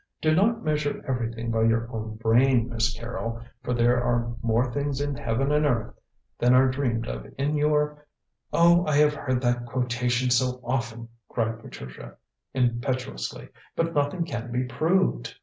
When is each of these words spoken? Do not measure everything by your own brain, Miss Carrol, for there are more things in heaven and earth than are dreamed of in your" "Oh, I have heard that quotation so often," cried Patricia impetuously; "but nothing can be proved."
Do 0.19 0.33
not 0.33 0.63
measure 0.65 1.05
everything 1.07 1.51
by 1.51 1.61
your 1.61 1.87
own 1.95 2.15
brain, 2.15 2.69
Miss 2.69 2.91
Carrol, 2.91 3.39
for 3.61 3.75
there 3.75 4.03
are 4.03 4.33
more 4.41 4.73
things 4.73 4.99
in 4.99 5.15
heaven 5.15 5.51
and 5.51 5.63
earth 5.63 5.93
than 6.39 6.55
are 6.55 6.69
dreamed 6.71 7.07
of 7.07 7.31
in 7.37 7.55
your" 7.55 8.03
"Oh, 8.51 8.83
I 8.87 8.95
have 8.95 9.13
heard 9.13 9.41
that 9.41 9.67
quotation 9.67 10.31
so 10.31 10.59
often," 10.63 11.07
cried 11.29 11.59
Patricia 11.59 12.17
impetuously; 12.55 13.49
"but 13.75 13.93
nothing 13.93 14.25
can 14.25 14.51
be 14.51 14.63
proved." 14.63 15.35